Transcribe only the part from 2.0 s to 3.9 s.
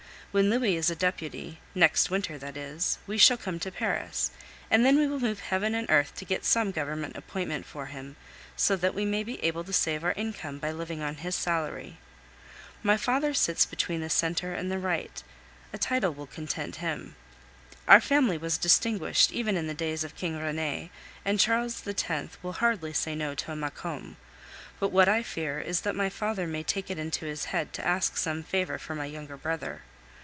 winter that is we shall come to